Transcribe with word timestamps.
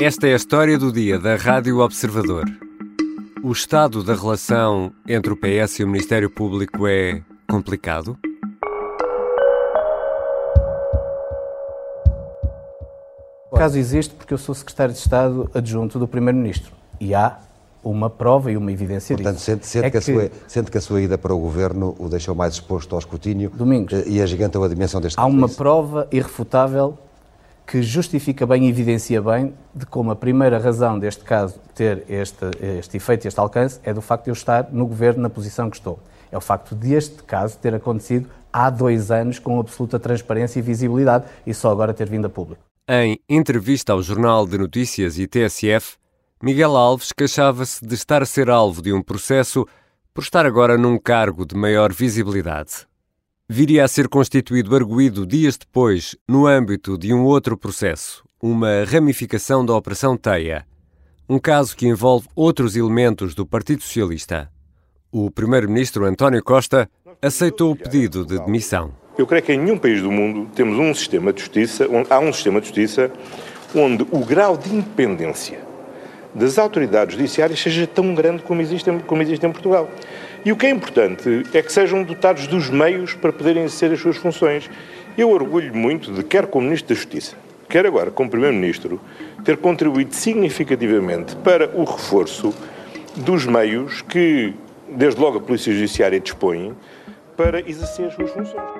Esta 0.00 0.28
é 0.28 0.32
a 0.32 0.36
história 0.36 0.78
do 0.78 0.92
dia 0.92 1.18
da 1.18 1.34
Rádio 1.36 1.78
Observador. 1.80 2.44
O 3.42 3.52
estado 3.52 4.02
da 4.04 4.14
relação 4.14 4.92
entre 5.08 5.32
o 5.32 5.36
PS 5.36 5.80
e 5.80 5.84
o 5.84 5.88
Ministério 5.88 6.30
Público 6.30 6.86
é 6.86 7.22
complicado? 7.50 8.16
O 13.50 13.56
caso 13.56 13.78
existe 13.78 14.14
porque 14.14 14.32
eu 14.34 14.38
sou 14.38 14.54
secretário 14.54 14.92
de 14.92 15.00
Estado 15.00 15.50
adjunto 15.54 15.98
do 15.98 16.06
Primeiro-Ministro 16.06 16.72
e 17.00 17.14
há 17.14 17.38
uma 17.82 18.10
prova 18.10 18.52
e 18.52 18.56
uma 18.56 18.70
evidência 18.70 19.16
Portanto, 19.16 19.34
disso. 19.36 19.46
sente, 19.46 19.66
sente 19.66 19.86
É 19.86 19.90
que 19.90 19.96
a 19.96 20.00
sua, 20.00 20.30
sente 20.46 20.70
que 20.70 20.78
a 20.78 20.80
sua 20.80 21.00
ida 21.00 21.16
para 21.16 21.34
o 21.34 21.38
governo 21.38 21.96
o 21.98 22.08
deixou 22.08 22.34
mais 22.34 22.54
exposto 22.54 22.92
ao 22.94 22.98
escrutínio 22.98 23.50
Domingos. 23.50 23.92
eh, 23.92 24.04
e 24.06 24.20
agigantou 24.20 24.62
a 24.62 24.68
dimensão 24.68 25.00
deste 25.00 25.18
Há 25.18 25.22
caso, 25.22 25.34
é 25.34 25.38
uma 25.38 25.48
prova 25.48 26.06
irrefutável 26.12 26.98
que 27.68 27.82
justifica 27.82 28.46
bem 28.46 28.64
e 28.64 28.70
evidencia 28.70 29.20
bem 29.20 29.52
de 29.74 29.84
como 29.84 30.10
a 30.10 30.16
primeira 30.16 30.58
razão 30.58 30.98
deste 30.98 31.22
caso 31.22 31.60
ter 31.74 32.02
este, 32.08 32.46
este 32.78 32.96
efeito 32.96 33.28
este 33.28 33.38
alcance 33.38 33.78
é 33.82 33.92
do 33.92 34.00
facto 34.00 34.24
de 34.24 34.30
eu 34.30 34.32
estar 34.32 34.72
no 34.72 34.86
governo 34.86 35.20
na 35.20 35.28
posição 35.28 35.68
que 35.68 35.76
estou. 35.76 36.00
É 36.32 36.38
o 36.38 36.40
facto 36.40 36.74
de 36.74 36.94
este 36.94 37.22
caso 37.24 37.58
ter 37.58 37.74
acontecido 37.74 38.26
há 38.50 38.70
dois 38.70 39.10
anos 39.10 39.38
com 39.38 39.60
absoluta 39.60 40.00
transparência 40.00 40.60
e 40.60 40.62
visibilidade 40.62 41.26
e 41.46 41.52
só 41.52 41.70
agora 41.70 41.92
ter 41.92 42.08
vindo 42.08 42.24
a 42.24 42.30
público. 42.30 42.62
Em 42.88 43.20
entrevista 43.28 43.92
ao 43.92 44.02
Jornal 44.02 44.46
de 44.46 44.56
Notícias 44.56 45.18
e 45.18 45.26
TSF, 45.26 45.98
Miguel 46.42 46.74
Alves 46.74 47.12
queixava-se 47.12 47.86
de 47.86 47.94
estar 47.94 48.22
a 48.22 48.26
ser 48.26 48.48
alvo 48.48 48.80
de 48.80 48.94
um 48.94 49.02
processo 49.02 49.66
por 50.14 50.22
estar 50.22 50.46
agora 50.46 50.78
num 50.78 50.98
cargo 50.98 51.44
de 51.44 51.54
maior 51.54 51.92
visibilidade. 51.92 52.87
Viria 53.50 53.82
a 53.82 53.88
ser 53.88 54.08
constituído 54.08 54.76
arguído 54.76 55.26
dias 55.26 55.56
depois 55.56 56.14
no 56.28 56.46
âmbito 56.46 56.98
de 56.98 57.14
um 57.14 57.24
outro 57.24 57.56
processo, 57.56 58.22
uma 58.42 58.84
ramificação 58.84 59.64
da 59.64 59.74
Operação 59.74 60.18
Teia, 60.18 60.66
um 61.26 61.38
caso 61.38 61.74
que 61.74 61.88
envolve 61.88 62.28
outros 62.36 62.76
elementos 62.76 63.34
do 63.34 63.46
Partido 63.46 63.82
Socialista. 63.82 64.50
O 65.10 65.30
primeiro-ministro 65.30 66.04
António 66.04 66.44
Costa 66.44 66.90
aceitou 67.22 67.72
o 67.72 67.76
pedido 67.76 68.22
de 68.22 68.38
demissão. 68.38 68.92
Eu 69.16 69.26
creio 69.26 69.42
que 69.42 69.54
em 69.54 69.58
nenhum 69.58 69.78
país 69.78 70.02
do 70.02 70.12
mundo 70.12 70.50
temos 70.54 70.78
um 70.78 70.92
sistema 70.92 71.32
de 71.32 71.40
justiça, 71.40 71.88
onde, 71.90 72.12
há 72.12 72.18
um 72.18 72.30
sistema 72.34 72.60
de 72.60 72.66
justiça 72.66 73.10
onde 73.74 74.06
o 74.10 74.18
grau 74.26 74.58
de 74.58 74.74
independência 74.74 75.66
das 76.34 76.58
autoridades 76.58 77.16
judiciárias 77.16 77.58
seja 77.58 77.86
tão 77.86 78.14
grande 78.14 78.42
como 78.42 78.60
existe, 78.60 78.90
como 79.06 79.22
existe 79.22 79.46
em 79.46 79.50
Portugal. 79.50 79.88
E 80.48 80.52
o 80.52 80.56
que 80.56 80.64
é 80.64 80.70
importante 80.70 81.42
é 81.52 81.60
que 81.60 81.70
sejam 81.70 82.02
dotados 82.02 82.46
dos 82.46 82.70
meios 82.70 83.12
para 83.12 83.30
poderem 83.30 83.64
exercer 83.64 83.92
as 83.92 84.00
suas 84.00 84.16
funções. 84.16 84.70
Eu 85.14 85.28
orgulho 85.28 85.76
muito 85.76 86.10
de, 86.10 86.22
quer 86.22 86.46
como 86.46 86.64
Ministro 86.64 86.88
da 86.88 86.94
Justiça, 86.94 87.36
quer 87.68 87.84
agora 87.84 88.10
como 88.10 88.30
Primeiro-Ministro, 88.30 88.98
ter 89.44 89.58
contribuído 89.58 90.14
significativamente 90.14 91.36
para 91.36 91.68
o 91.76 91.84
reforço 91.84 92.54
dos 93.14 93.44
meios 93.44 94.00
que, 94.00 94.54
desde 94.90 95.20
logo, 95.20 95.36
a 95.36 95.40
Polícia 95.42 95.70
Judiciária 95.70 96.18
dispõe 96.18 96.74
para 97.36 97.60
exercer 97.68 98.06
as 98.06 98.14
suas 98.14 98.30
funções. 98.30 98.70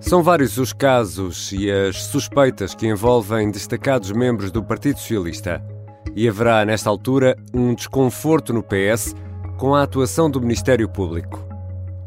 São 0.00 0.22
vários 0.22 0.58
os 0.58 0.74
casos 0.74 1.50
e 1.50 1.70
as 1.70 1.96
suspeitas 1.96 2.74
que 2.74 2.86
envolvem 2.86 3.50
destacados 3.50 4.12
membros 4.12 4.50
do 4.50 4.62
Partido 4.62 4.98
Socialista. 4.98 5.64
E 6.14 6.28
haverá, 6.28 6.64
nesta 6.64 6.90
altura, 6.90 7.36
um 7.54 7.74
desconforto 7.74 8.52
no 8.52 8.62
PS 8.62 9.14
com 9.58 9.74
a 9.74 9.82
atuação 9.82 10.30
do 10.30 10.40
Ministério 10.40 10.88
Público. 10.88 11.50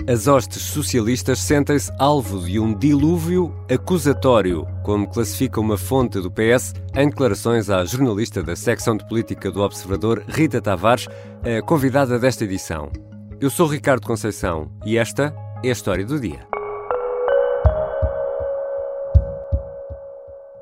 As 0.06 0.28
hostes 0.28 0.62
socialistas 0.64 1.40
sentem-se 1.40 1.90
alvo 1.98 2.44
de 2.44 2.60
um 2.60 2.78
dilúvio 2.78 3.56
acusatório, 3.72 4.68
como 4.84 5.08
classifica 5.08 5.62
uma 5.62 5.78
fonte 5.78 6.20
do 6.20 6.30
PS 6.30 6.74
em 6.94 7.08
declarações 7.08 7.70
à 7.70 7.86
jornalista 7.86 8.44
da 8.44 8.54
secção 8.54 8.98
de 8.98 9.08
política 9.08 9.50
do 9.50 9.62
Observador, 9.62 10.22
Rita 10.28 10.62
Tavares, 10.62 11.08
a 11.42 11.62
convidada 11.62 12.20
desta 12.20 12.44
edição. 12.44 12.92
Eu 13.40 13.50
sou 13.50 13.66
Ricardo 13.66 14.06
Conceição 14.06 14.70
e 14.86 14.98
esta 14.98 15.34
é 15.64 15.70
a 15.70 15.72
história 15.72 16.06
do 16.06 16.20
dia. 16.20 16.46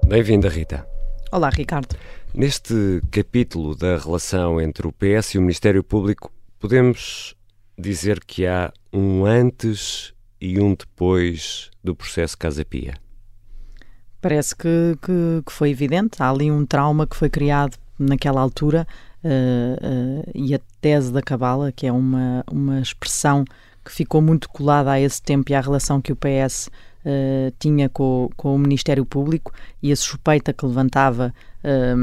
Bem-vinda, 0.06 0.50
Rita. 0.50 0.86
Olá, 1.32 1.50
Ricardo. 1.50 1.96
Neste 2.34 3.02
capítulo 3.12 3.75
da 3.75 3.97
relação 3.97 4.62
entre 4.62 4.88
o 4.88 4.94
PS 4.94 5.36
e 5.36 5.38
o 5.38 5.42
Ministério 5.42 5.84
Público, 5.84 6.31
podemos 6.58 7.36
dizer 7.78 8.24
que 8.24 8.47
há 8.47 8.72
um 8.94 9.25
antes 9.25 10.14
e 10.40 10.58
um 10.58 10.74
depois 10.74 11.70
do 11.84 11.94
processo 11.94 12.38
Casa 12.38 12.64
Pia. 12.64 12.94
Parece 14.22 14.56
que, 14.56 14.97
que, 15.02 15.44
que 15.46 15.52
foi 15.52 15.72
evidente. 15.72 16.24
Há 16.24 16.30
ali 16.30 16.50
um 16.50 16.66
trauma 16.66 17.06
que 17.06 17.18
foi 17.18 17.30
criado 17.30 17.78
naquela 18.00 18.40
altura 18.40 18.88
eh, 19.24 19.78
eh, 19.81 20.31
e 20.34 20.56
a 20.56 20.59
tese 20.80 21.12
da 21.12 21.22
Cabala, 21.22 21.72
que 21.74 21.86
é 21.86 21.91
uma, 21.91 22.46
uma 22.50 22.80
expressão 22.80 23.44
que 23.84 23.91
ficou 23.91 24.22
muito 24.22 24.47
colada 24.47 24.91
a 24.91 25.02
esse 25.02 25.22
tempo 25.22 25.52
e 25.52 25.56
à 25.56 25.59
relação 25.59 26.02
que 26.02 26.14
o 26.14 26.16
PS 26.16 26.70
eh, 27.06 27.52
tinha 27.60 27.90
com, 27.90 28.26
o- 28.26 28.30
com 28.36 28.56
o 28.56 28.60
Ministério 28.60 29.06
Público 29.06 29.52
e 29.82 29.92
a 29.92 29.96
suspeita 29.96 30.54
que 30.54 30.66
levantava 30.66 31.34
eh, 31.64 31.94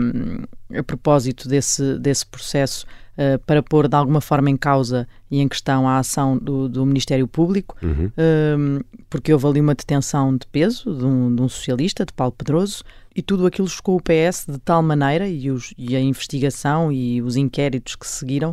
a 0.79 0.83
propósito 0.83 1.49
desse, 1.49 1.99
desse 1.99 2.27
processo 2.27 2.87
eh, 3.17 3.39
para 3.39 3.63
pôr 3.63 3.89
de 3.89 3.97
alguma 3.97 4.21
forma 4.21 4.51
em 4.51 4.57
causa 4.57 5.07
e 5.31 5.41
em 5.41 5.49
questão 5.49 5.89
a 5.89 5.99
ação 5.99 6.37
do, 6.39 6.69
do 6.69 6.85
Ministério 6.87 7.27
Público, 7.27 7.77
um, 8.17 8.81
porque 9.11 9.33
houve 9.33 9.47
ali 9.47 9.61
uma 9.61 9.75
detenção 9.75 10.37
de 10.37 10.47
peso 10.47 10.95
de 10.95 11.05
um, 11.05 11.35
de 11.35 11.43
um 11.43 11.49
socialista, 11.49 12.05
de 12.07 12.13
Paulo 12.13 12.33
Pedroso, 12.37 12.83
e 13.15 13.23
tudo 13.23 13.47
aquilo 13.47 13.69
chocou 13.69 13.97
o 13.97 14.01
PS 14.03 14.47
de 14.49 14.59
tal 14.59 14.83
maneira, 14.83 15.29
e, 15.29 15.51
os- 15.51 15.75
e 15.77 15.97
a 15.97 16.01
investigação 16.01 16.93
e 16.93 17.21
os 17.21 17.35
inquéritos 17.37 17.97
que 17.97 18.07
seguiram, 18.07 18.53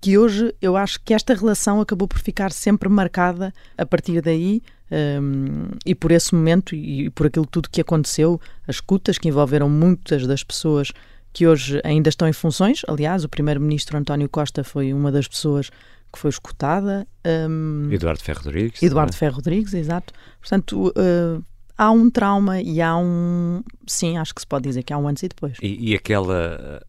que 0.00 0.16
hoje 0.16 0.54
eu 0.62 0.76
acho 0.76 1.00
que 1.04 1.12
esta 1.12 1.34
relação 1.34 1.80
acabou 1.80 2.06
por 2.08 2.18
ficar 2.20 2.52
sempre 2.52 2.88
marcada 2.88 3.52
a 3.76 3.84
partir 3.84 4.20
daí 4.22 4.62
um, 4.90 5.68
e 5.84 5.94
por 5.94 6.10
esse 6.10 6.34
momento 6.34 6.74
e 6.74 7.10
por 7.10 7.26
aquilo 7.26 7.46
tudo 7.46 7.68
que 7.68 7.80
aconteceu, 7.80 8.40
as 8.66 8.76
escutas 8.76 9.18
que 9.18 9.28
envolveram 9.28 9.68
muitas 9.68 10.26
das 10.26 10.42
pessoas 10.42 10.92
que 11.32 11.46
hoje 11.46 11.80
ainda 11.84 12.08
estão 12.08 12.26
em 12.26 12.32
funções. 12.32 12.82
Aliás, 12.88 13.24
o 13.24 13.28
primeiro-ministro 13.28 13.96
António 13.96 14.28
Costa 14.28 14.64
foi 14.64 14.92
uma 14.92 15.12
das 15.12 15.28
pessoas 15.28 15.70
que 16.12 16.18
foi 16.18 16.30
escutada. 16.30 17.06
um, 17.48 17.88
Eduardo 17.92 18.22
Ferro 18.22 18.40
Rodrigues. 18.44 18.82
Eduardo. 18.82 19.14
Ferro 19.14 19.36
Rodrigues, 19.36 19.74
exato. 19.74 20.12
Portanto, 20.40 20.88
uh, 20.88 21.44
há 21.78 21.90
um 21.90 22.10
trauma 22.10 22.60
e 22.60 22.82
há 22.82 22.96
um. 22.96 23.62
Sim, 23.86 24.18
acho 24.18 24.34
que 24.34 24.40
se 24.40 24.46
pode 24.46 24.64
dizer 24.64 24.82
que 24.82 24.92
há 24.92 24.98
um 24.98 25.06
antes 25.08 25.22
e 25.22 25.28
depois. 25.28 25.56
E, 25.62 25.92
e 25.92 25.94
aquela, 25.94 26.82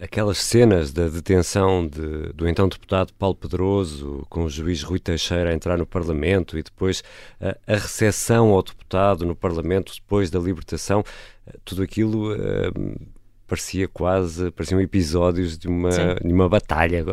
aquelas 0.00 0.38
cenas 0.38 0.92
da 0.92 1.08
detenção 1.08 1.86
de- 1.86 2.32
do 2.32 2.48
então 2.48 2.68
deputado 2.68 3.12
Paulo 3.14 3.34
Pedroso, 3.34 4.24
com 4.30 4.44
o 4.44 4.48
juiz 4.48 4.82
Rui 4.82 4.98
Teixeira 5.00 5.50
a 5.50 5.54
entrar 5.54 5.76
no 5.76 5.84
Parlamento 5.84 6.56
e 6.56 6.62
depois 6.62 7.02
ah, 7.40 7.56
a 7.66 7.74
recepção 7.74 8.50
ao 8.50 8.62
deputado 8.62 9.26
no 9.26 9.34
Parlamento 9.34 9.92
depois 9.94 10.30
da 10.30 10.38
libertação, 10.38 11.02
ah, 11.46 11.52
tudo 11.64 11.82
aquilo 11.82 12.32
ah, 12.32 12.72
parecia 13.46 13.86
quase, 13.86 14.50
pareciam 14.50 14.80
episódios 14.80 15.56
de 15.58 15.68
uma, 15.68 15.92
Sim. 15.92 16.00
de 16.24 16.32
uma 16.32 16.48
batalha. 16.48 17.04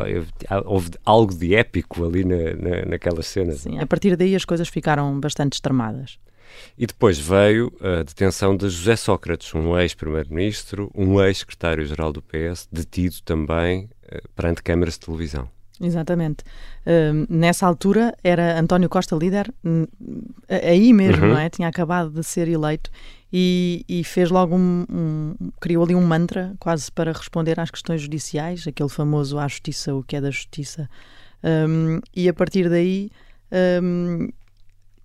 Houve 0.66 0.92
algo 1.06 1.34
de 1.34 1.54
épico 1.54 2.06
ali 2.06 2.24
na, 2.24 2.36
na, 2.56 2.86
naquelas 2.88 3.28
cenas. 3.28 3.60
Sim, 3.60 3.78
a 3.80 3.86
partir 3.86 4.16
daí 4.16 4.36
as 4.36 4.46
coisas 4.46 4.68
ficaram 4.68 5.20
bastante 5.20 5.54
extremadas. 5.54 6.18
E 6.78 6.86
depois 6.88 7.18
veio 7.20 7.72
a 7.82 8.04
detenção 8.04 8.56
de 8.58 8.70
José 8.70 8.96
Sócrates, 8.96 9.54
um 9.54 9.78
ex-primeiro-ministro, 9.78 10.90
um 10.96 11.22
ex-secretário-geral 11.22 12.12
do 12.14 12.22
PS, 12.22 12.68
detido 12.72 13.16
também 13.24 13.90
eh, 14.08 14.22
perante 14.36 14.62
câmaras 14.64 14.94
de 14.96 15.02
televisão. 15.02 15.48
Exatamente. 15.82 16.44
Um, 16.86 17.26
nessa 17.28 17.66
altura 17.66 18.16
era 18.24 18.60
António 18.60 18.88
Costa 18.88 19.16
líder, 19.16 19.52
hum, 19.66 19.86
aí 20.48 20.94
mesmo, 20.94 21.24
Uhum. 21.26 21.32
não 21.34 21.38
é? 21.40 21.50
Tinha 21.50 21.68
acabado 21.68 22.10
de 22.12 22.24
ser 22.24 22.48
eleito 22.48 22.90
e, 23.32 23.84
e 23.90 24.04
fez 24.04 24.30
logo 24.30 24.56
um, 24.56 24.86
um- 24.90 25.36
criou 25.60 25.84
ali 25.84 25.96
um 25.96 26.06
mantra 26.06 26.54
quase 26.60 26.92
para 26.92 27.12
responder 27.12 27.60
às 27.60 27.72
questões 27.72 28.02
judiciais, 28.02 28.66
aquele 28.68 28.88
famoso 28.90 29.38
à 29.40 29.48
justiça, 29.48 29.94
o 29.96 30.04
que 30.04 30.16
é 30.16 30.22
da 30.22 30.30
justiça. 30.32 30.88
Um, 31.44 32.00
e 32.16 32.30
a 32.30 32.34
partir 32.34 32.70
daí 32.70 33.10
um, 33.82 34.30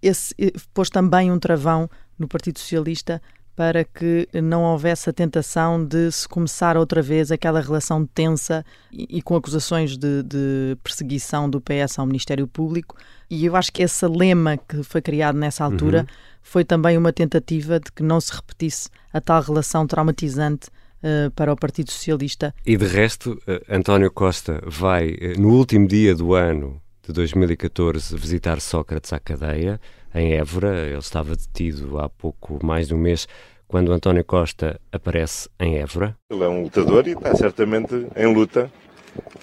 esse, 0.02 0.34
eh, 0.38 0.52
pôs 0.72 0.90
também 0.90 1.30
um 1.30 1.38
travão 1.38 1.88
no 2.18 2.28
Partido 2.28 2.58
Socialista 2.58 3.20
para 3.58 3.82
que 3.82 4.28
não 4.40 4.62
houvesse 4.62 5.10
a 5.10 5.12
tentação 5.12 5.84
de 5.84 6.12
se 6.12 6.28
começar 6.28 6.76
outra 6.76 7.02
vez 7.02 7.32
aquela 7.32 7.60
relação 7.60 8.06
tensa 8.06 8.64
e, 8.92 9.18
e 9.18 9.22
com 9.22 9.34
acusações 9.34 9.96
de, 9.96 10.22
de 10.22 10.76
perseguição 10.80 11.50
do 11.50 11.60
PS 11.60 11.98
ao 11.98 12.06
Ministério 12.06 12.46
Público. 12.46 12.96
E 13.28 13.44
eu 13.44 13.56
acho 13.56 13.72
que 13.72 13.82
esse 13.82 14.06
lema 14.06 14.56
que 14.56 14.84
foi 14.84 15.02
criado 15.02 15.36
nessa 15.36 15.64
altura 15.64 16.06
foi 16.40 16.64
também 16.64 16.96
uma 16.96 17.12
tentativa 17.12 17.80
de 17.80 17.90
que 17.90 18.02
não 18.02 18.20
se 18.20 18.32
repetisse 18.32 18.88
a 19.12 19.20
tal 19.20 19.42
relação 19.42 19.88
traumatizante 19.88 20.68
eh, 21.02 21.30
para 21.34 21.52
o 21.52 21.56
Partido 21.56 21.90
Socialista. 21.90 22.54
E 22.64 22.76
de 22.76 22.86
resto, 22.86 23.40
eh, 23.46 23.60
António 23.68 24.10
Costa 24.10 24.62
vai, 24.66 25.16
no 25.36 25.50
último 25.50 25.86
dia 25.86 26.14
do 26.14 26.34
ano 26.34 26.80
de 27.08 27.14
2014, 27.14 28.14
visitar 28.19 28.60
Sócrates 28.60 29.14
à 29.14 29.19
cadeia, 29.19 29.81
em 30.14 30.34
Évora. 30.34 30.87
Ele 30.87 30.99
estava 30.99 31.34
detido 31.34 31.99
há 31.99 32.06
pouco 32.06 32.64
mais 32.64 32.88
de 32.88 32.94
um 32.94 32.99
mês 32.99 33.26
quando 33.66 33.93
António 33.93 34.22
Costa 34.22 34.78
aparece 34.93 35.49
em 35.58 35.78
Évora? 35.78 36.14
Ele 36.31 36.44
é 36.44 36.49
um 36.49 36.64
lutador 36.64 37.08
e 37.08 37.12
está 37.12 37.34
certamente 37.34 38.06
em 38.14 38.34
luta 38.34 38.70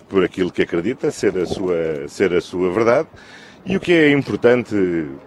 por 0.07 0.23
aquilo 0.23 0.51
que 0.51 0.61
acredita 0.61 1.09
ser 1.09 1.35
a 1.39 1.45
sua, 1.47 2.07
ser 2.07 2.33
a 2.33 2.41
sua 2.41 2.71
verdade. 2.71 3.09
E 3.65 3.75
o 3.75 3.79
que 3.79 3.93
é 3.93 4.11
importante 4.11 4.75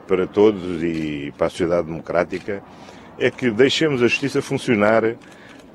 para 0.06 0.25
todos 0.25 0.81
e 0.81 1.35
para 1.37 1.49
a 1.49 1.50
sociedade 1.50 1.88
democrática 1.88 2.62
é 3.19 3.32
que 3.32 3.50
deixemos 3.50 4.00
a 4.00 4.06
justiça 4.06 4.40
funcionar 4.40 5.17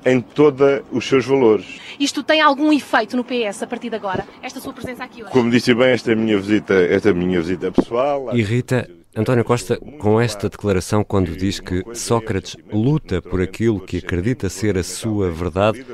em 0.04 0.20
todos 0.20 0.82
os 0.92 1.06
seus 1.06 1.24
valores. 1.24 1.80
Isto 1.98 2.22
tem 2.22 2.40
algum 2.40 2.72
efeito 2.72 3.16
no 3.16 3.24
PS 3.24 3.62
a 3.62 3.66
partir 3.66 3.90
de 3.90 3.96
agora? 3.96 4.26
Esta 4.42 4.60
sua 4.60 4.72
presença 4.72 5.04
aqui 5.04 5.22
hoje? 5.22 5.32
Como 5.32 5.50
disse 5.50 5.74
bem, 5.74 5.90
esta 5.90 6.14
minha 6.14 6.38
visita, 6.38 6.74
esta 6.74 7.12
minha 7.12 7.40
visita 7.40 7.70
pessoal. 7.70 8.36
Irrita 8.36 8.88
António 9.16 9.44
Costa 9.44 9.78
com 9.98 10.20
esta 10.20 10.48
declaração 10.48 11.04
quando 11.04 11.36
diz 11.36 11.60
que 11.60 11.84
Sócrates 11.94 12.56
luta 12.72 13.22
por 13.22 13.40
aquilo 13.40 13.80
que 13.80 13.98
acredita 13.98 14.48
ser 14.48 14.76
a 14.76 14.82
sua 14.82 15.30
verdade, 15.30 15.86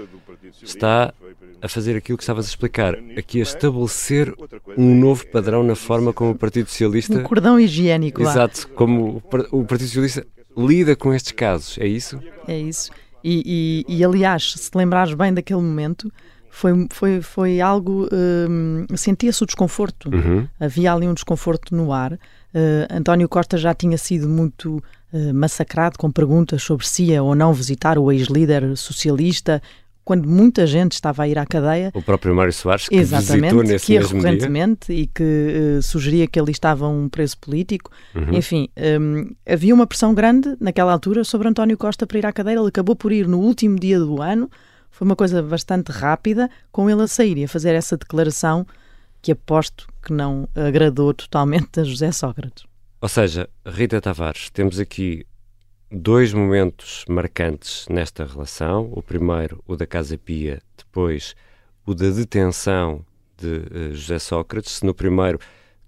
está 0.62 1.12
a 1.62 1.68
fazer 1.68 1.96
aquilo 1.96 2.16
que 2.16 2.24
estavas 2.24 2.46
a 2.46 2.48
explicar, 2.48 2.94
aqui 3.18 3.40
a 3.40 3.42
estabelecer 3.42 4.34
um 4.76 4.94
novo 4.94 5.26
padrão 5.26 5.62
na 5.62 5.74
forma 5.74 6.14
como 6.14 6.30
o 6.30 6.34
Partido 6.34 6.70
Socialista. 6.70 7.18
Um 7.18 7.22
cordão 7.22 7.60
higiênico. 7.60 8.22
Exato, 8.22 8.66
como 8.68 9.22
o 9.52 9.64
Partido 9.64 9.88
Socialista 9.88 10.26
lida 10.56 10.96
com 10.96 11.12
estes 11.12 11.32
casos, 11.32 11.76
é 11.78 11.86
isso? 11.86 12.18
É 12.48 12.58
isso. 12.58 12.90
E, 13.22 13.84
e, 13.88 13.96
e 13.96 14.04
aliás, 14.04 14.52
se 14.52 14.70
te 14.70 14.76
lembrares 14.76 15.14
bem 15.14 15.32
daquele 15.32 15.60
momento, 15.60 16.10
foi, 16.50 16.86
foi, 16.90 17.22
foi 17.22 17.60
algo. 17.60 18.08
Hum, 18.12 18.86
sentia-se 18.96 19.42
o 19.42 19.46
desconforto. 19.46 20.10
Uhum. 20.12 20.46
Havia 20.58 20.92
ali 20.92 21.06
um 21.06 21.14
desconforto 21.14 21.74
no 21.74 21.92
ar. 21.92 22.12
Uh, 22.12 22.18
António 22.90 23.28
Costa 23.28 23.56
já 23.56 23.72
tinha 23.72 23.96
sido 23.96 24.28
muito 24.28 24.82
uh, 25.12 25.34
massacrado 25.34 25.96
com 25.96 26.10
perguntas 26.10 26.62
sobre 26.62 26.86
se 26.86 27.04
ia 27.04 27.22
ou 27.22 27.34
não 27.34 27.54
visitar 27.54 27.96
o 27.96 28.10
ex-líder 28.10 28.76
socialista 28.76 29.62
quando 30.04 30.28
muita 30.28 30.66
gente 30.66 30.92
estava 30.92 31.22
a 31.22 31.28
ir 31.28 31.38
à 31.38 31.46
cadeia. 31.46 31.90
O 31.94 32.02
próprio 32.02 32.34
Mário 32.34 32.52
Soares, 32.52 32.88
que 32.88 32.96
Exatamente, 32.96 33.54
visitou 33.54 33.62
nesse 33.62 33.86
que 33.86 33.92
ia 33.92 34.00
mesmo 34.00 34.16
recorrentemente 34.16 34.86
dia. 34.92 35.02
e 35.02 35.06
que 35.06 35.78
uh, 35.78 35.82
sugeria 35.82 36.26
que 36.26 36.38
ali 36.38 36.52
estava 36.52 36.88
um 36.88 37.08
preso 37.08 37.38
político. 37.38 37.90
Uhum. 38.14 38.34
Enfim, 38.34 38.68
um, 39.00 39.30
havia 39.46 39.74
uma 39.74 39.86
pressão 39.86 40.14
grande 40.14 40.56
naquela 40.60 40.92
altura 40.92 41.24
sobre 41.24 41.48
António 41.48 41.76
Costa 41.76 42.06
para 42.06 42.18
ir 42.18 42.26
à 42.26 42.32
cadeia. 42.32 42.58
Ele 42.58 42.68
acabou 42.68 42.96
por 42.96 43.12
ir 43.12 43.26
no 43.26 43.38
último 43.38 43.78
dia 43.78 43.98
do 43.98 44.20
ano. 44.20 44.50
Foi 44.90 45.06
uma 45.06 45.16
coisa 45.16 45.42
bastante 45.42 45.92
rápida, 45.92 46.50
com 46.72 46.90
ele 46.90 47.02
a 47.02 47.06
sair 47.06 47.38
e 47.38 47.44
a 47.44 47.48
fazer 47.48 47.74
essa 47.74 47.96
declaração 47.96 48.66
que 49.22 49.32
aposto 49.32 49.86
que 50.02 50.12
não 50.12 50.48
agradou 50.54 51.12
totalmente 51.14 51.78
a 51.78 51.84
José 51.84 52.10
Sócrates. 52.10 52.64
Ou 53.00 53.08
seja, 53.08 53.48
Rita 53.66 54.00
Tavares, 54.00 54.50
temos 54.50 54.78
aqui 54.78 55.24
dois 55.90 56.32
momentos 56.32 57.04
marcantes 57.08 57.86
nesta 57.88 58.24
relação. 58.24 58.90
O 58.92 59.02
primeiro, 59.02 59.62
o 59.66 59.76
da 59.76 59.86
Casa 59.86 60.16
Pia, 60.16 60.62
depois 60.76 61.34
o 61.84 61.94
da 61.94 62.08
detenção 62.10 63.04
de 63.36 63.46
uh, 63.46 63.94
José 63.94 64.18
Sócrates. 64.18 64.82
No 64.82 64.94
primeiro, 64.94 65.38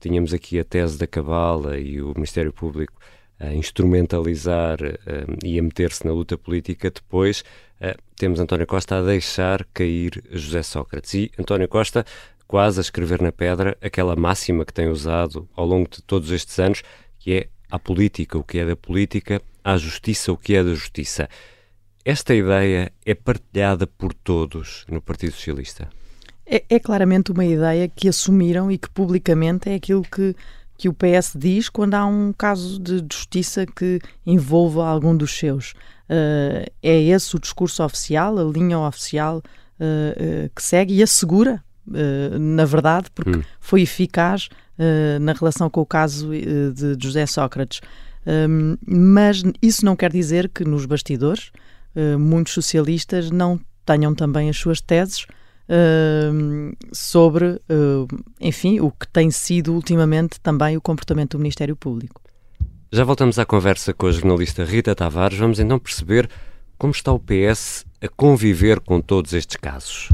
tínhamos 0.00 0.34
aqui 0.34 0.58
a 0.58 0.64
tese 0.64 0.98
da 0.98 1.06
Cabala 1.06 1.78
e 1.78 2.02
o 2.02 2.12
Ministério 2.14 2.52
Público 2.52 2.94
a 3.38 3.52
instrumentalizar 3.54 4.78
uh, 4.82 5.38
e 5.44 5.58
a 5.58 5.62
meter-se 5.62 6.04
na 6.04 6.12
luta 6.12 6.36
política. 6.36 6.90
Depois, 6.90 7.44
uh, 7.80 7.96
temos 8.16 8.40
António 8.40 8.66
Costa 8.66 8.98
a 8.98 9.02
deixar 9.02 9.64
cair 9.72 10.22
José 10.30 10.62
Sócrates. 10.62 11.14
E 11.14 11.30
António 11.38 11.68
Costa 11.68 12.04
quase 12.48 12.80
a 12.80 12.82
escrever 12.82 13.22
na 13.22 13.30
pedra 13.30 13.78
aquela 13.80 14.16
máxima 14.16 14.64
que 14.64 14.72
tem 14.72 14.88
usado 14.88 15.48
ao 15.54 15.64
longo 15.64 15.88
de 15.88 16.02
todos 16.02 16.30
estes 16.32 16.58
anos, 16.58 16.82
que 17.18 17.32
é 17.34 17.48
a 17.72 17.78
política, 17.78 18.36
o 18.36 18.44
que 18.44 18.58
é 18.58 18.66
da 18.66 18.76
política, 18.76 19.40
à 19.64 19.78
justiça, 19.78 20.30
o 20.30 20.36
que 20.36 20.54
é 20.54 20.62
da 20.62 20.74
justiça. 20.74 21.26
Esta 22.04 22.34
ideia 22.34 22.92
é 23.06 23.14
partilhada 23.14 23.86
por 23.86 24.12
todos 24.12 24.84
no 24.90 25.00
Partido 25.00 25.32
Socialista? 25.32 25.88
É, 26.44 26.62
é, 26.68 26.78
claramente 26.78 27.32
uma 27.32 27.46
ideia 27.46 27.88
que 27.88 28.10
assumiram 28.10 28.70
e 28.70 28.76
que 28.76 28.90
publicamente 28.90 29.70
é 29.70 29.74
aquilo 29.76 30.02
que, 30.02 30.36
que 30.76 30.86
o 30.86 30.92
PS 30.92 31.32
diz 31.34 31.70
quando 31.70 31.94
há 31.94 32.04
um 32.04 32.30
caso 32.34 32.78
de 32.78 33.02
justiça 33.10 33.64
que 33.64 33.98
envolva 34.26 34.86
algum 34.86 35.16
dos 35.16 35.32
seus. 35.32 35.70
Uh, 36.10 36.68
é 36.82 37.00
esse 37.00 37.34
o 37.34 37.40
discurso 37.40 37.82
oficial, 37.82 38.38
a 38.38 38.44
linha 38.44 38.78
oficial 38.80 39.38
uh, 39.38 40.44
uh, 40.44 40.50
que 40.54 40.62
segue 40.62 40.94
e 40.94 41.02
assegura, 41.02 41.64
na 42.38 42.64
verdade, 42.64 43.10
porque 43.12 43.38
Hum. 43.38 43.42
foi 43.58 43.82
eficaz 43.82 44.48
na 45.20 45.32
relação 45.32 45.70
com 45.70 45.80
o 45.80 45.86
caso 45.86 46.30
de 46.30 46.96
José 46.98 47.26
Sócrates. 47.26 47.80
Um, 48.26 48.76
mas 48.86 49.42
isso 49.60 49.84
não 49.84 49.96
quer 49.96 50.12
dizer 50.12 50.48
que 50.48 50.64
nos 50.64 50.86
bastidores 50.86 51.50
uh, 51.96 52.18
muitos 52.18 52.52
socialistas 52.52 53.30
não 53.30 53.60
tenham 53.84 54.14
também 54.14 54.48
as 54.48 54.56
suas 54.56 54.80
teses 54.80 55.24
uh, 55.68 56.76
sobre, 56.92 57.46
uh, 57.46 58.06
enfim, 58.40 58.80
o 58.80 58.90
que 58.90 59.08
tem 59.08 59.30
sido 59.30 59.74
ultimamente 59.74 60.40
também 60.40 60.76
o 60.76 60.80
comportamento 60.80 61.32
do 61.32 61.40
Ministério 61.40 61.74
Público. 61.74 62.20
Já 62.92 63.04
voltamos 63.04 63.38
à 63.38 63.44
conversa 63.44 63.92
com 63.92 64.06
a 64.06 64.12
jornalista 64.12 64.64
Rita 64.64 64.94
Tavares. 64.94 65.38
Vamos 65.38 65.58
então 65.58 65.78
perceber 65.78 66.28
como 66.78 66.92
está 66.92 67.10
o 67.10 67.18
PS 67.18 67.86
a 68.00 68.08
conviver 68.08 68.80
com 68.80 69.00
todos 69.00 69.32
estes 69.32 69.56
casos. 69.56 70.10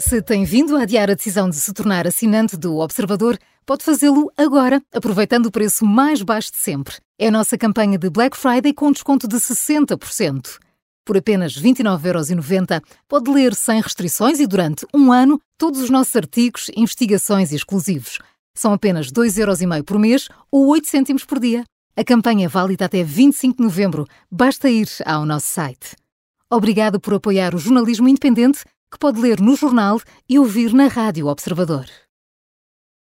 Se 0.00 0.22
tem 0.22 0.44
vindo 0.44 0.76
a 0.76 0.82
adiar 0.82 1.10
a 1.10 1.14
decisão 1.14 1.50
de 1.50 1.56
se 1.56 1.72
tornar 1.72 2.06
assinante 2.06 2.56
do 2.56 2.76
Observador, 2.76 3.36
pode 3.66 3.82
fazê-lo 3.84 4.30
agora, 4.36 4.80
aproveitando 4.94 5.46
o 5.46 5.50
preço 5.50 5.84
mais 5.84 6.22
baixo 6.22 6.52
de 6.52 6.56
sempre. 6.58 6.94
É 7.18 7.26
a 7.26 7.30
nossa 7.32 7.58
campanha 7.58 7.98
de 7.98 8.08
Black 8.08 8.36
Friday 8.36 8.72
com 8.72 8.92
desconto 8.92 9.26
de 9.26 9.34
60%. 9.34 10.56
Por 11.04 11.16
apenas 11.16 11.60
29,90€, 11.60 12.80
pode 13.08 13.28
ler 13.28 13.56
sem 13.56 13.80
restrições 13.80 14.38
e 14.38 14.46
durante 14.46 14.86
um 14.94 15.10
ano 15.10 15.40
todos 15.58 15.80
os 15.80 15.90
nossos 15.90 16.14
artigos, 16.14 16.70
investigações 16.76 17.50
e 17.50 17.56
exclusivos. 17.56 18.20
São 18.54 18.72
apenas 18.72 19.10
2,5€ 19.10 19.82
por 19.82 19.98
mês 19.98 20.28
ou 20.48 20.68
8 20.68 20.86
cêntimos 20.86 21.24
por 21.24 21.40
dia. 21.40 21.64
A 21.96 22.04
campanha 22.04 22.44
é 22.44 22.48
válida 22.48 22.84
até 22.84 23.02
25 23.02 23.56
de 23.56 23.64
novembro. 23.64 24.06
Basta 24.30 24.70
ir 24.70 24.88
ao 25.04 25.26
nosso 25.26 25.48
site. 25.48 25.96
Obrigado 26.48 27.00
por 27.00 27.14
apoiar 27.14 27.52
o 27.52 27.58
jornalismo 27.58 28.08
independente 28.08 28.60
que 28.90 28.98
pode 28.98 29.20
ler 29.20 29.40
no 29.40 29.54
jornal 29.54 30.00
e 30.28 30.38
ouvir 30.38 30.72
na 30.72 30.86
Rádio 30.86 31.26
Observador. 31.26 31.86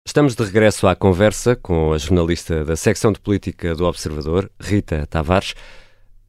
Estamos 0.06 0.36
de 0.36 0.44
regresso 0.44 0.88
à 0.88 0.96
conversa 0.96 1.56
com 1.56 1.94
a 1.94 1.98
jornalista 1.98 2.64
da 2.66 2.76
secção 2.76 3.12
de 3.12 3.20
política 3.20 3.76
do 3.76 3.86
Observador, 3.86 4.50
Rita 4.60 5.06
Tavares. 5.06 5.54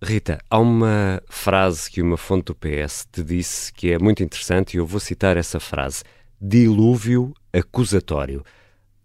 Rita, 0.02 0.38
há 0.50 0.58
uma 0.58 1.22
frase 1.28 1.90
que 1.90 2.02
uma 2.02 2.16
fonte 2.16 2.46
do 2.46 2.54
PS 2.54 3.06
te 3.10 3.22
disse 3.22 3.72
que 3.72 3.92
é 3.92 3.98
muito 3.98 4.22
interessante 4.22 4.74
e 4.74 4.78
eu 4.78 4.86
vou 4.86 5.00
citar 5.00 5.36
essa 5.36 5.58
frase: 5.58 6.02
dilúvio 6.40 7.32
acusatório. 7.52 8.44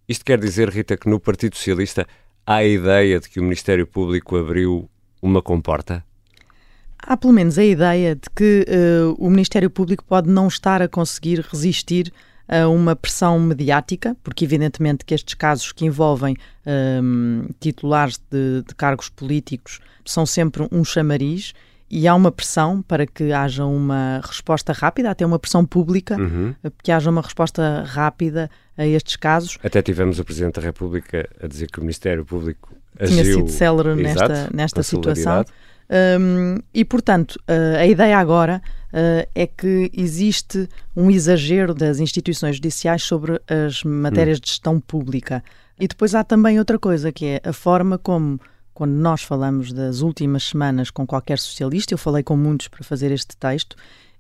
Isto 0.10 0.26
quer 0.26 0.40
dizer, 0.40 0.70
Rita, 0.70 0.98
que 0.98 1.08
no 1.08 1.20
Partido 1.20 1.56
Socialista 1.56 2.06
há 2.46 2.56
a 2.56 2.66
ideia 2.66 3.20
de 3.20 3.30
que 3.30 3.40
o 3.40 3.44
Ministério 3.44 3.88
Público 3.88 4.36
abriu 4.36 4.90
uma 5.22 5.42
comporta? 5.42 6.04
Há 7.06 7.18
pelo 7.18 7.34
menos 7.34 7.58
a 7.58 7.64
ideia 7.64 8.16
de 8.16 8.30
que 8.36 8.66
uh, 8.68 9.16
o 9.18 9.30
Ministério 9.30 9.70
Público 9.70 10.04
pode 10.06 10.30
não 10.30 10.48
estar 10.48 10.82
a 10.82 10.88
conseguir 10.88 11.46
resistir 11.52 12.12
a 12.48 12.68
uma 12.68 12.96
pressão 12.96 13.40
mediática, 13.40 14.16
porque 14.24 14.46
evidentemente 14.46 15.06
que 15.06 15.14
estes 15.14 15.34
casos 15.34 15.72
que 15.72 15.86
envolvem 15.86 16.36
um, 17.02 17.48
titulares 17.60 18.20
de, 18.30 18.64
de, 18.68 18.76
cargos 18.76 19.10
políticos 19.10 19.80
são 20.06 20.26
sempre 20.26 20.68
um 20.72 20.84
chamariz 20.84 21.54
e 21.90 22.08
há 22.08 22.16
uma 22.16 22.32
pressão 22.32 22.82
para 22.82 23.06
que 23.06 23.32
haja 23.32 23.66
uma 23.66 24.20
resposta 24.24 24.74
rápida, 24.74 25.12
até 25.12 25.26
uma 25.26 25.40
pressão 25.40 25.66
pública, 25.66 26.18
uhum. 26.18 26.56
que 26.82 26.92
haja 26.92 27.10
uma 27.10 27.22
resposta 27.22 27.84
rápida 27.86 28.50
a 28.78 28.86
estes 28.86 29.16
casos. 29.16 29.58
Até 29.64 29.82
tivemos 29.82 30.20
o 30.20 30.26
Presidente 30.26 30.56
da 30.56 30.62
República 30.62 31.30
a 31.42 31.48
dizer 31.48 31.70
que 31.70 31.80
o 31.80 31.82
Ministério 31.82 32.26
Público 32.26 32.76
tinha 33.06 33.22
agiu, 33.22 33.40
sido 33.40 33.50
célere 33.50 33.96
nesta, 33.96 34.50
nesta 34.54 34.84
situação. 34.84 35.46
Um, 35.94 36.58
e, 36.74 36.84
portanto, 36.84 37.34
uh, 37.48 37.78
a 37.78 37.86
ideia 37.86 38.18
agora 38.18 38.60
uh, 38.88 39.30
é 39.36 39.46
que 39.46 39.92
existe 39.96 40.68
um 40.96 41.12
exagero 41.12 41.74
das 41.74 42.00
instituições 42.00 42.56
judiciais 42.56 43.04
sobre 43.04 43.40
as 43.48 43.84
matérias 43.84 44.40
Hum. 44.40 44.42
de 44.42 44.48
gestão 44.50 44.80
pública. 44.80 45.44
E 45.80 45.88
depois 45.88 46.16
há 46.16 46.24
também 46.24 46.58
outra 46.58 46.80
coisa, 46.80 47.12
que 47.12 47.26
é 47.26 47.42
a 47.44 47.54
forma 47.54 47.98
como, 48.00 48.40
quando 48.74 48.94
nós 48.94 49.22
falamos 49.22 49.72
das 49.72 50.02
últimas 50.02 50.44
semanas 50.46 50.90
com 50.90 51.06
qualquer 51.06 51.38
socialista, 51.38 51.94
eu 51.94 51.98
falei 51.98 52.24
com 52.24 52.36
muitos 52.36 52.68
para 52.68 52.84
fazer 52.84 53.12
este 53.12 53.38
texto, 53.38 53.76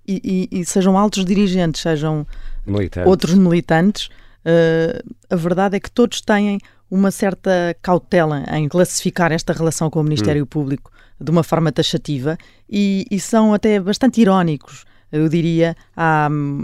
e, 0.07 0.49
e, 0.51 0.59
e 0.59 0.65
sejam 0.65 0.95
altos 0.97 1.25
dirigentes, 1.25 1.81
sejam 1.81 2.27
Militantes. 2.67 3.09
outros 3.09 3.33
militantes, 3.33 4.07
uh, 4.45 5.13
a 5.29 5.35
verdade 5.35 5.77
é 5.77 5.79
que 5.79 5.89
todos 5.89 6.21
têm 6.21 6.59
uma 6.89 7.11
certa 7.11 7.75
cautela 7.81 8.43
em 8.51 8.67
classificar 8.67 9.31
esta 9.31 9.53
relação 9.53 9.89
com 9.89 9.99
o 9.99 10.03
Ministério 10.03 10.43
Hum. 10.43 10.47
Público 10.47 10.91
de 11.19 11.31
uma 11.31 11.43
forma 11.43 11.71
taxativa 11.71 12.37
e, 12.69 13.05
e, 13.09 13.19
são 13.19 13.53
até 13.53 13.79
bastante 13.79 14.21
irónicos, 14.21 14.83
eu 15.11 15.29
diria. 15.29 15.75
Há 15.95 16.27
hum, 16.31 16.63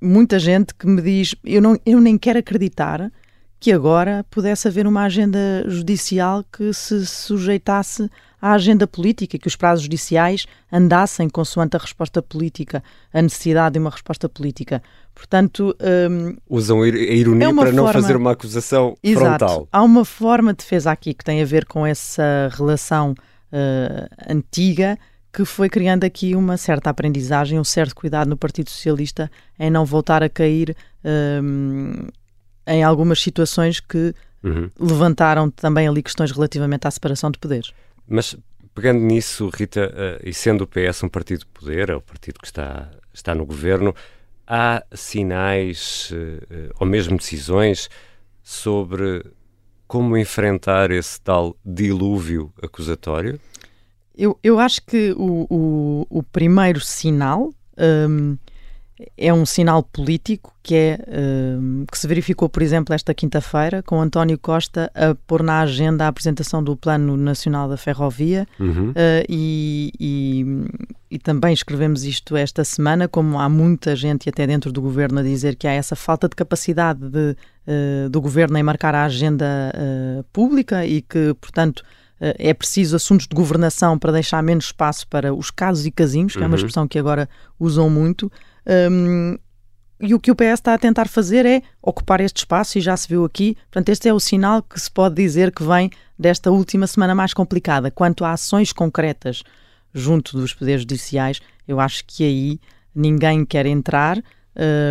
muita 0.00 0.38
gente 0.38 0.74
que 0.74 0.86
me 0.86 1.02
diz: 1.02 1.34
eu, 1.44 1.60
não, 1.60 1.76
eu 1.84 2.00
nem 2.00 2.16
quero 2.16 2.38
acreditar 2.38 3.10
que 3.60 3.70
agora 3.70 4.24
pudesse 4.30 4.66
haver 4.66 4.86
uma 4.86 5.02
agenda 5.02 5.38
judicial 5.68 6.42
que 6.50 6.72
se 6.72 7.04
sujeitasse 7.06 8.10
à 8.40 8.52
agenda 8.52 8.86
política, 8.86 9.38
que 9.38 9.46
os 9.46 9.54
prazos 9.54 9.82
judiciais 9.82 10.46
andassem 10.72 11.28
consoante 11.28 11.76
a 11.76 11.78
resposta 11.78 12.22
política, 12.22 12.82
a 13.12 13.20
necessidade 13.20 13.74
de 13.74 13.78
uma 13.78 13.90
resposta 13.90 14.30
política. 14.30 14.82
Portanto. 15.14 15.76
Um, 16.10 16.36
Usam 16.48 16.80
a 16.80 16.88
ironia 16.88 17.48
é 17.48 17.52
para 17.52 17.66
forma... 17.66 17.72
não 17.72 17.92
fazer 17.92 18.16
uma 18.16 18.32
acusação 18.32 18.96
Exato. 19.02 19.26
frontal. 19.26 19.68
Há 19.70 19.82
uma 19.82 20.06
forma 20.06 20.52
de 20.54 20.58
defesa 20.58 20.90
aqui 20.90 21.12
que 21.12 21.22
tem 21.22 21.42
a 21.42 21.44
ver 21.44 21.66
com 21.66 21.86
essa 21.86 22.50
relação 22.52 23.12
uh, 23.12 24.08
antiga 24.26 24.98
que 25.32 25.44
foi 25.44 25.68
criando 25.68 26.04
aqui 26.04 26.34
uma 26.34 26.56
certa 26.56 26.90
aprendizagem, 26.90 27.58
um 27.58 27.64
certo 27.64 27.94
cuidado 27.94 28.28
no 28.28 28.36
Partido 28.36 28.70
Socialista 28.70 29.30
em 29.58 29.70
não 29.70 29.84
voltar 29.84 30.22
a 30.22 30.28
cair 30.28 30.74
um, 31.04 32.08
em 32.70 32.84
algumas 32.84 33.20
situações 33.20 33.80
que 33.80 34.14
uhum. 34.42 34.70
levantaram 34.78 35.50
também 35.50 35.88
ali 35.88 36.02
questões 36.02 36.30
relativamente 36.30 36.86
à 36.86 36.90
separação 36.90 37.30
de 37.30 37.38
poderes. 37.38 37.72
Mas 38.08 38.36
pegando 38.74 39.00
nisso, 39.00 39.50
Rita, 39.52 39.92
uh, 39.92 40.28
e 40.28 40.32
sendo 40.32 40.64
o 40.64 40.66
PS 40.66 41.02
um 41.02 41.08
partido 41.08 41.40
de 41.40 41.46
poder, 41.46 41.90
é 41.90 41.96
o 41.96 42.00
partido 42.00 42.38
que 42.38 42.46
está, 42.46 42.88
está 43.12 43.34
no 43.34 43.44
governo, 43.44 43.94
há 44.46 44.82
sinais 44.94 46.10
uh, 46.12 46.74
ou 46.78 46.86
mesmo 46.86 47.16
decisões 47.16 47.90
sobre 48.42 49.24
como 49.86 50.16
enfrentar 50.16 50.92
esse 50.92 51.20
tal 51.20 51.56
dilúvio 51.64 52.52
acusatório? 52.62 53.40
Eu, 54.16 54.38
eu 54.42 54.60
acho 54.60 54.82
que 54.82 55.12
o, 55.16 55.46
o, 55.50 56.06
o 56.08 56.22
primeiro 56.22 56.80
sinal 56.80 57.50
um, 58.08 58.36
é 59.16 59.32
um 59.32 59.46
sinal 59.46 59.82
político 59.82 60.52
que 60.62 60.74
é 60.74 60.98
uh, 61.08 61.86
que 61.90 61.98
se 61.98 62.06
verificou, 62.06 62.48
por 62.48 62.62
exemplo, 62.62 62.94
esta 62.94 63.14
quinta-feira, 63.14 63.82
com 63.82 64.00
António 64.00 64.38
Costa 64.38 64.90
a 64.94 65.14
pôr 65.26 65.42
na 65.42 65.60
agenda 65.60 66.04
a 66.04 66.08
apresentação 66.08 66.62
do 66.62 66.76
Plano 66.76 67.16
Nacional 67.16 67.68
da 67.68 67.76
Ferrovia 67.76 68.46
uhum. 68.58 68.90
uh, 68.90 68.94
e, 69.28 69.90
e, 69.98 70.44
e, 71.10 71.18
também 71.18 71.52
escrevemos 71.52 72.04
isto 72.04 72.36
esta 72.36 72.62
semana, 72.62 73.08
como 73.08 73.38
há 73.38 73.48
muita 73.48 73.96
gente 73.96 74.28
até 74.28 74.46
dentro 74.46 74.70
do 74.70 74.82
governo 74.82 75.20
a 75.20 75.22
dizer 75.22 75.56
que 75.56 75.66
há 75.66 75.72
essa 75.72 75.96
falta 75.96 76.28
de 76.28 76.36
capacidade 76.36 77.00
de, 77.00 77.36
uh, 77.66 78.10
do 78.10 78.20
governo 78.20 78.58
em 78.58 78.62
marcar 78.62 78.94
a 78.94 79.04
agenda 79.04 79.72
pública 80.32 80.84
e 80.84 81.00
que, 81.00 81.34
portanto, 81.40 81.82
é 82.20 82.52
preciso 82.52 82.96
assuntos 82.96 83.26
de 83.26 83.34
governação 83.34 83.98
para 83.98 84.12
deixar 84.12 84.42
menos 84.42 84.66
espaço 84.66 85.06
para 85.08 85.34
os 85.34 85.50
casos 85.50 85.86
e 85.86 85.90
casinhos, 85.90 86.32
que 86.32 86.38
uhum. 86.38 86.44
é 86.44 86.46
uma 86.46 86.52
uhum. 86.52 86.56
expressão 86.56 86.86
que 86.86 86.98
agora 86.98 87.28
usam 87.58 87.88
muito. 87.88 88.30
Um, 88.90 89.38
e 89.98 90.14
o 90.14 90.20
que 90.20 90.30
o 90.30 90.34
PS 90.34 90.54
está 90.54 90.74
a 90.74 90.78
tentar 90.78 91.08
fazer 91.08 91.44
é 91.44 91.62
ocupar 91.82 92.20
este 92.20 92.38
espaço, 92.38 92.78
e 92.78 92.80
já 92.80 92.96
se 92.96 93.08
viu 93.08 93.24
aqui. 93.24 93.56
Portanto, 93.70 93.90
este 93.90 94.08
é 94.08 94.14
o 94.14 94.20
sinal 94.20 94.62
que 94.62 94.80
se 94.80 94.90
pode 94.90 95.14
dizer 95.14 95.52
que 95.52 95.62
vem 95.62 95.90
desta 96.18 96.50
última 96.50 96.86
semana 96.86 97.14
mais 97.14 97.34
complicada. 97.34 97.90
Quanto 97.90 98.24
a 98.24 98.32
ações 98.32 98.72
concretas 98.72 99.42
junto 99.92 100.38
dos 100.38 100.54
poderes 100.54 100.82
judiciais, 100.82 101.40
eu 101.66 101.80
acho 101.80 102.04
que 102.06 102.24
aí 102.24 102.60
ninguém 102.94 103.44
quer 103.44 103.66
entrar. 103.66 104.22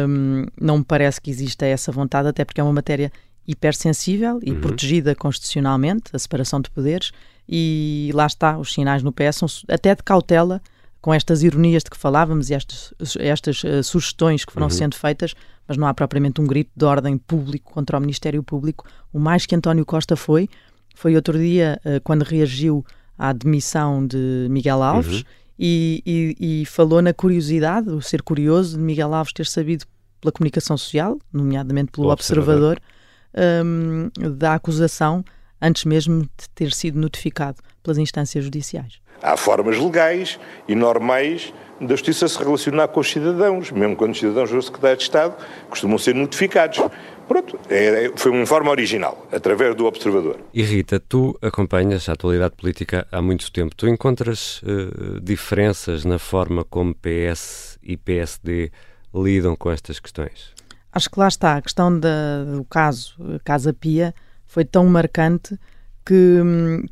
Um, 0.07 0.45
não 0.59 0.79
me 0.79 0.83
parece 0.83 1.19
que 1.19 1.29
exista 1.29 1.65
essa 1.65 1.91
vontade, 1.91 2.27
até 2.27 2.45
porque 2.45 2.61
é 2.61 2.63
uma 2.63 2.73
matéria 2.73 3.11
hipersensível 3.49 4.39
e 4.43 4.51
uhum. 4.51 4.61
protegida 4.61 5.15
constitucionalmente, 5.15 6.03
a 6.13 6.19
separação 6.19 6.61
de 6.61 6.69
poderes, 6.69 7.11
e 7.47 8.11
lá 8.13 8.27
está, 8.27 8.59
os 8.59 8.71
sinais 8.71 9.01
no 9.01 9.11
PS 9.11 9.37
são 9.37 9.47
até 9.67 9.95
de 9.95 10.03
cautela 10.03 10.61
com 11.01 11.11
estas 11.11 11.41
ironias 11.41 11.83
de 11.83 11.89
que 11.89 11.97
falávamos 11.97 12.51
e 12.51 12.53
estas, 12.53 12.93
estas 13.17 13.63
uh, 13.63 13.83
sugestões 13.83 14.45
que 14.45 14.53
foram 14.53 14.67
uhum. 14.67 14.71
sendo 14.71 14.95
feitas, 14.95 15.33
mas 15.67 15.77
não 15.77 15.87
há 15.87 15.93
propriamente 15.95 16.39
um 16.39 16.45
grito 16.45 16.69
de 16.75 16.85
ordem 16.85 17.17
público 17.17 17.73
contra 17.73 17.97
o 17.97 17.99
Ministério 17.99 18.43
Público. 18.43 18.85
O 19.11 19.17
mais 19.17 19.47
que 19.47 19.55
António 19.55 19.83
Costa 19.83 20.15
foi, 20.15 20.47
foi 20.93 21.15
outro 21.15 21.35
dia 21.39 21.81
uh, 21.83 21.99
quando 22.03 22.21
reagiu 22.21 22.85
à 23.17 23.33
demissão 23.33 24.05
de 24.05 24.45
Miguel 24.51 24.83
Alves 24.83 25.21
uhum. 25.21 25.25
e, 25.57 26.03
e, 26.05 26.61
e, 26.61 26.65
falou 26.65 27.01
na 27.01 27.13
curiosidade, 27.13 27.89
o 27.89 28.01
ser 28.01 28.21
curioso 28.21 28.77
de 28.77 28.83
Miguel 28.83 29.11
Alves 29.11 29.33
ter 29.33 29.47
sabido 29.47 29.85
pela 30.21 30.31
comunicação 30.31 30.77
social, 30.77 31.17
nomeadamente 31.33 31.91
pelo 31.93 32.09
Observador, 32.09 32.73
observador 32.73 32.98
um, 33.35 34.09
da 34.37 34.55
acusação 34.55 35.23
antes 35.61 35.85
mesmo 35.85 36.21
de 36.21 36.49
ter 36.55 36.71
sido 36.71 36.99
notificado 36.99 37.57
pelas 37.83 37.97
instâncias 37.97 38.43
judiciais. 38.43 38.99
Há 39.21 39.35
formas 39.35 39.77
legais 39.77 40.39
e 40.67 40.75
normais 40.75 41.53
da 41.81 41.95
justiça 41.95 42.27
se 42.27 42.37
relacionar 42.37 42.87
com 42.89 42.99
os 42.99 43.09
cidadãos, 43.09 43.71
mesmo 43.71 43.95
quando 43.95 44.11
os 44.11 44.19
cidadãos 44.19 44.51
do 44.51 44.61
secretário 44.61 44.97
de 44.97 45.03
Estado 45.03 45.35
costumam 45.69 45.97
ser 45.97 46.15
notificados. 46.15 46.79
Pronto, 47.27 47.59
é, 47.69 48.05
é, 48.05 48.11
foi 48.15 48.31
uma 48.31 48.45
forma 48.45 48.71
original, 48.71 49.27
através 49.31 49.75
do 49.75 49.85
observador. 49.85 50.39
E 50.53 50.63
Rita, 50.63 50.99
tu 50.99 51.37
acompanhas 51.41 52.09
a 52.09 52.13
atualidade 52.13 52.55
política 52.55 53.07
há 53.11 53.21
muito 53.21 53.51
tempo. 53.51 53.75
Tu 53.75 53.87
encontras 53.87 54.61
uh, 54.63 55.21
diferenças 55.21 56.03
na 56.03 56.17
forma 56.17 56.63
como 56.63 56.95
PS 56.95 57.77
e 57.83 57.95
PSD 57.95 58.71
lidam 59.13 59.55
com 59.55 59.69
estas 59.71 59.99
questões? 59.99 60.53
Acho 60.91 61.09
que 61.09 61.19
lá 61.19 61.27
está. 61.27 61.57
A 61.57 61.61
questão 61.61 61.99
da, 61.99 62.43
do 62.43 62.63
caso 62.65 63.15
Casa 63.43 63.73
Pia 63.73 64.13
foi 64.45 64.65
tão 64.65 64.85
marcante 64.87 65.57
que, 66.05 66.41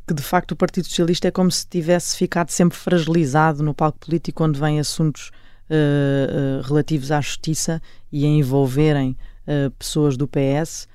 que, 0.06 0.14
de 0.14 0.22
facto 0.22 0.52
o 0.52 0.56
Partido 0.56 0.86
Socialista 0.88 1.28
é 1.28 1.32
como 1.32 1.50
se 1.50 1.66
tivesse 1.68 2.16
ficado 2.16 2.52
sempre 2.52 2.78
fragilizado 2.78 3.64
no 3.64 3.74
palco 3.74 3.98
político 3.98 4.38
quando 4.38 4.60
vêm 4.60 4.80
assuntos 4.80 5.32
uh, 5.70 6.60
uh, 6.60 6.68
relativos 6.68 7.12
à 7.12 7.20
justiça 7.20 7.82
e 8.12 8.26
a 8.26 8.28
envolverem 8.28 9.18
uh, 9.48 9.72
pessoas 9.72 10.16
do 10.16 10.28
PS, 10.28 10.88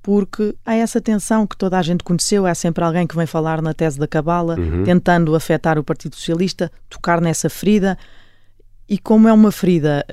porque 0.00 0.54
há 0.64 0.76
essa 0.76 1.00
tensão 1.00 1.44
que 1.44 1.56
toda 1.56 1.76
a 1.76 1.82
gente 1.82 2.04
conheceu, 2.04 2.46
há 2.46 2.54
sempre 2.54 2.84
alguém 2.84 3.04
que 3.04 3.16
vem 3.16 3.26
falar 3.26 3.60
na 3.60 3.74
tese 3.74 3.98
da 3.98 4.06
cabala, 4.06 4.56
uhum. 4.56 4.84
tentando 4.84 5.34
afetar 5.34 5.76
o 5.76 5.82
Partido 5.82 6.14
Socialista, 6.14 6.70
tocar 6.88 7.20
nessa 7.20 7.50
ferida, 7.50 7.98
e 8.88 8.96
como 8.96 9.26
é 9.26 9.32
uma 9.32 9.50
ferida 9.50 10.06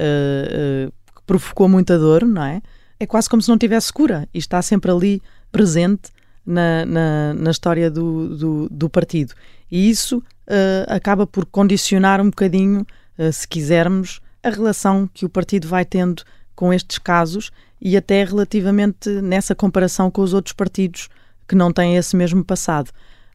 provocou 1.25 1.68
muita 1.68 1.98
dor, 1.98 2.25
não 2.25 2.44
é? 2.44 2.62
É 3.00 3.06
quase 3.06 3.30
como 3.30 3.42
se 3.42 3.50
não 3.50 3.58
tivesse 3.58 3.92
cura 3.92 4.27
e 4.34 4.38
está 4.38 4.62
sempre 4.62 4.92
ali 4.92 5.22
presente 5.51 6.12
na, 6.46 6.86
na, 6.86 7.34
na 7.34 7.51
história 7.51 7.89
do, 7.89 8.38
do, 8.38 8.70
do, 8.70 8.89
partido. 8.89 9.34
E 9.72 9.89
isso 9.89 10.18
uh, 10.18 10.86
acaba 10.88 11.25
por 11.25 11.46
condicionar 11.46 12.22
um 12.22 12.25
bocadinho, 12.25 12.86
uh, 13.18 13.32
se 13.32 13.48
quisermos, 13.48 14.22
a 14.42 14.50
relação 14.50 15.10
que 15.13 15.25
o 15.25 15.30
partido 15.30 15.68
vai 15.68 15.86
tendo 15.86 16.24
com 16.56 16.74
estes 16.74 16.98
casos 16.98 17.51
e 17.82 17.96
até 17.96 18.24
relativamente 18.24 19.10
nessa 19.22 19.56
comparação 19.56 20.12
com 20.12 20.22
os 20.22 20.34
outros 20.34 20.53
partidos 20.53 21.10
que 21.48 21.56
não 21.56 21.72
têm 21.72 21.96
esse 21.98 22.15
mesmo 22.15 22.44
passado. 22.44 22.92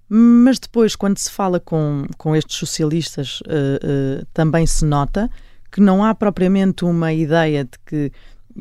Mas 0.09 0.59
depois, 0.59 0.97
quando 0.97 1.18
se 1.18 1.30
fala 1.30 1.61
com, 1.61 2.07
com 2.16 2.35
estes 2.35 2.57
socialistas, 2.57 3.40
uh, 3.42 4.25
também 4.33 4.66
se 4.66 4.85
nota 4.85 5.30
que 5.71 5.81
não 5.81 6.05
há 6.05 6.15
propriamente 6.15 6.85
uma 6.85 7.13
ideia 7.13 7.65
de 7.65 7.79
que 7.87 8.13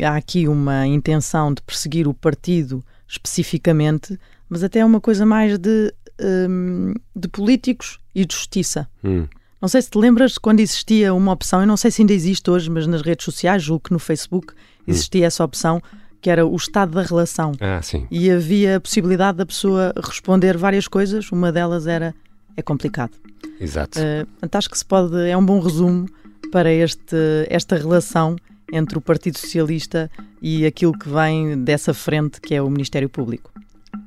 há 0.04 0.16
aqui 0.16 0.48
uma 0.48 0.86
intenção 0.86 1.54
de 1.54 1.62
perseguir 1.62 2.08
o 2.08 2.14
partido 2.14 2.84
especificamente, 3.08 4.20
mas 4.50 4.64
até 4.64 4.80
é 4.80 4.86
uma 4.86 5.00
coisa 5.00 5.26
mais 5.26 5.58
de, 5.58 5.94
um, 6.22 6.94
de 7.16 7.28
políticos 7.28 8.00
e 8.14 8.26
de 8.26 8.36
justiça. 8.36 8.88
Hum. 9.04 9.28
Não 9.62 9.68
sei 9.68 9.82
se 9.82 9.90
te 9.90 9.98
lembras 9.98 10.38
quando 10.38 10.60
existia 10.60 11.14
uma 11.14 11.32
opção, 11.32 11.62
eu 11.62 11.68
não 11.68 11.78
sei 11.78 11.90
se 11.90 12.02
ainda 12.02 12.14
existe 12.14 12.50
hoje, 12.50 12.70
mas 12.70 12.86
nas 12.86 13.02
redes 13.02 13.26
sociais, 13.26 13.64
julgo 13.64 13.86
que 13.86 13.94
no 13.94 14.00
Facebook 14.00 14.54
existia 14.86 15.24
hum. 15.24 15.28
essa 15.28 15.44
opção, 15.44 15.82
que 16.22 16.30
era 16.30 16.46
o 16.46 16.56
estado 16.56 16.92
da 16.92 17.02
relação. 17.02 17.54
Ah, 17.60 17.82
sim. 17.82 18.08
E 18.12 18.30
havia 18.30 18.78
a 18.78 18.80
possibilidade 18.80 19.38
da 19.38 19.46
pessoa 19.46 19.94
responder 20.04 20.58
várias 20.58 20.88
coisas, 20.88 21.32
uma 21.32 21.52
delas 21.52 21.88
era 21.88 22.14
é 22.56 22.62
complicado. 22.62 23.12
Exato. 23.60 24.00
Uh, 24.00 24.50
acho 24.52 24.70
que 24.70 24.78
se 24.78 24.86
pode, 24.86 25.16
é 25.30 25.38
um 25.38 25.46
bom 25.46 25.60
resumo 25.60 26.08
para 26.52 26.72
este, 26.72 27.16
esta 27.50 27.76
relação 27.76 28.36
entre 28.72 28.98
o 28.98 29.02
Partido 29.02 29.38
Socialista 29.38 30.10
e 30.42 30.66
aquilo 30.66 30.98
que 30.98 31.10
vem 31.10 31.64
dessa 31.64 31.94
frente 31.94 32.42
que 32.42 32.54
é 32.54 32.62
o 32.62 32.70
Ministério 32.70 33.10
Público. 33.10 33.52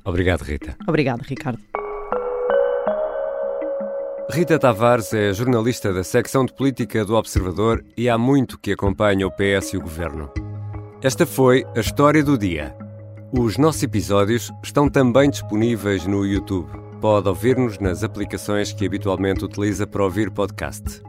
Obrigado, 0.05 0.43
Rita. 0.43 0.77
Obrigado, 0.87 1.23
Ricardo. 1.23 1.61
Rita 4.33 4.59
Tavares 4.61 5.13
é 5.13 5.33
jornalista 5.33 5.93
da 5.93 6.05
secção 6.05 6.45
de 6.45 6.55
política 6.55 7.05
do 7.05 7.17
Observador 7.17 7.85
e 7.97 8.09
há 8.09 8.17
muito 8.17 8.59
que 8.59 8.73
acompanha 8.73 9.27
o 9.27 9.31
PS 9.31 9.73
e 9.73 9.77
o 9.77 9.81
governo. 9.81 10.31
Esta 11.03 11.27
foi 11.27 11.65
a 11.75 11.81
história 11.81 12.23
do 12.23 12.39
dia. 12.39 12.77
Os 13.33 13.57
nossos 13.57 13.83
episódios 13.83 14.53
estão 14.63 14.89
também 14.89 15.31
disponíveis 15.31 16.07
no 16.07 16.25
YouTube. 16.25 16.71
Pode 17.01 17.29
ouvir-nos 17.29 17.79
nas 17.79 18.05
aplicações 18.05 18.73
que 18.73 18.87
habitualmente 18.87 19.45
utiliza 19.45 19.87
para 19.87 20.05
ouvir 20.05 20.31
podcast. 20.31 21.03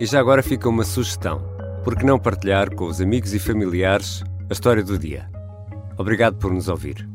E 0.00 0.06
já 0.06 0.18
agora 0.18 0.42
fica 0.42 0.66
uma 0.66 0.82
sugestão: 0.82 1.42
por 1.84 1.94
que 1.94 2.06
não 2.06 2.18
partilhar 2.18 2.74
com 2.74 2.86
os 2.86 3.02
amigos 3.02 3.34
e 3.34 3.38
familiares 3.38 4.24
a 4.48 4.52
história 4.54 4.82
do 4.82 4.98
dia? 4.98 5.30
Obrigado 5.98 6.36
por 6.38 6.50
nos 6.54 6.68
ouvir. 6.68 7.06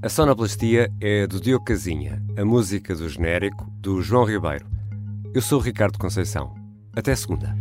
A 0.00 0.08
sonoplastia 0.08 0.92
é 1.00 1.26
do 1.26 1.40
Diogo 1.40 1.64
Casinha, 1.64 2.22
a 2.38 2.44
música 2.44 2.94
do 2.94 3.08
genérico 3.08 3.68
do 3.80 4.00
João 4.00 4.24
Ribeiro. 4.24 4.64
Eu 5.34 5.42
sou 5.42 5.58
Ricardo 5.58 5.98
Conceição. 5.98 6.54
Até 6.94 7.16
segunda. 7.16 7.52